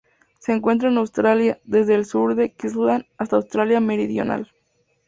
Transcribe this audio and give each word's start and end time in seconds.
Se 0.39 0.51
encuentra 0.51 0.89
en 0.89 0.97
Australia: 0.97 1.59
desde 1.63 1.93
el 1.93 2.05
sur 2.05 2.33
de 2.33 2.53
Queensland 2.53 3.05
hasta 3.19 3.35
Australia 3.35 3.79
Meridional. 3.79 4.51